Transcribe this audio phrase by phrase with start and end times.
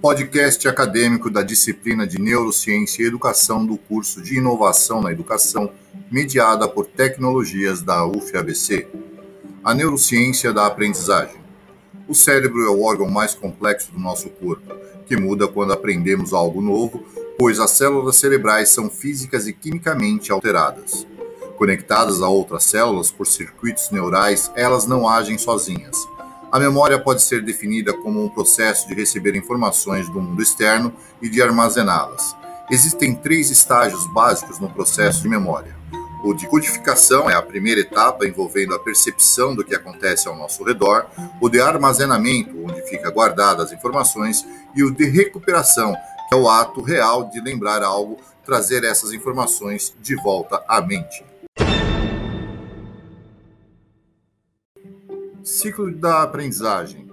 [0.00, 5.72] podcast acadêmico da disciplina de Neurociência e Educação do curso de Inovação na Educação,
[6.08, 8.86] mediada por Tecnologias da UFABC.
[9.64, 11.40] A neurociência da aprendizagem.
[12.06, 14.72] O cérebro é o órgão mais complexo do nosso corpo,
[15.04, 17.04] que muda quando aprendemos algo novo,
[17.36, 21.08] pois as células cerebrais são físicas e quimicamente alteradas.
[21.56, 25.96] Conectadas a outras células por circuitos neurais, elas não agem sozinhas
[26.50, 31.28] a memória pode ser definida como um processo de receber informações do mundo externo e
[31.28, 32.34] de armazená-las.
[32.70, 35.76] Existem três estágios básicos no processo de memória.
[36.24, 40.64] O de codificação é a primeira etapa envolvendo a percepção do que acontece ao nosso
[40.64, 41.06] redor,
[41.40, 44.44] o de armazenamento, onde fica guardadas as informações,
[44.74, 45.94] e o de recuperação,
[46.28, 51.24] que é o ato real de lembrar algo, trazer essas informações de volta à mente.
[55.48, 57.10] Ciclo da aprendizagem.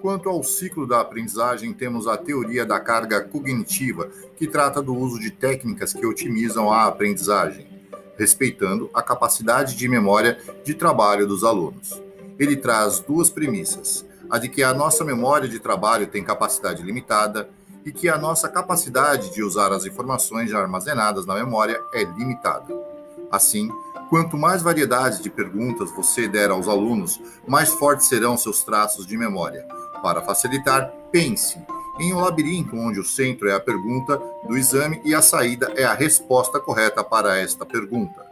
[0.00, 5.20] Quanto ao ciclo da aprendizagem, temos a teoria da carga cognitiva, que trata do uso
[5.20, 7.68] de técnicas que otimizam a aprendizagem,
[8.16, 12.02] respeitando a capacidade de memória de trabalho dos alunos.
[12.38, 17.50] Ele traz duas premissas: a de que a nossa memória de trabalho tem capacidade limitada
[17.84, 22.93] e que a nossa capacidade de usar as informações já armazenadas na memória é limitada.
[23.30, 23.68] Assim,
[24.08, 29.16] Quanto mais variedade de perguntas você der aos alunos, mais fortes serão seus traços de
[29.16, 29.66] memória.
[30.02, 31.58] Para facilitar, pense
[31.98, 35.84] em um labirinto onde o centro é a pergunta do exame e a saída é
[35.84, 38.24] a resposta correta para esta pergunta.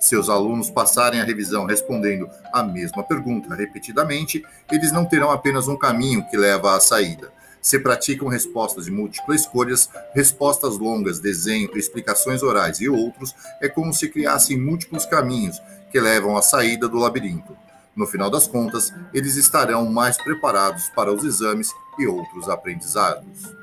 [0.00, 5.68] Se os alunos passarem a revisão respondendo a mesma pergunta repetidamente, eles não terão apenas
[5.68, 7.32] um caminho que leva à saída,
[7.68, 13.92] se praticam respostas de múltiplas escolhas, respostas longas, desenho, explicações orais e outros, é como
[13.92, 15.60] se criassem múltiplos caminhos
[15.92, 17.54] que levam à saída do labirinto.
[17.94, 23.57] No final das contas, eles estarão mais preparados para os exames e outros aprendizados.